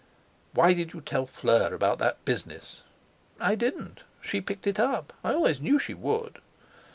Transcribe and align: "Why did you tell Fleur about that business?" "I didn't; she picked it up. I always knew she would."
"Why 0.55 0.73
did 0.73 0.93
you 0.93 1.01
tell 1.01 1.27
Fleur 1.27 1.75
about 1.75 1.99
that 1.99 2.25
business?" 2.25 2.81
"I 3.39 3.53
didn't; 3.53 4.03
she 4.19 4.41
picked 4.41 4.65
it 4.65 4.79
up. 4.79 5.13
I 5.23 5.31
always 5.33 5.61
knew 5.61 5.77
she 5.77 5.93
would." 5.93 6.39